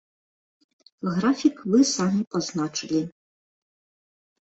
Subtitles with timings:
[1.15, 3.01] Графік вы самі пазначылі.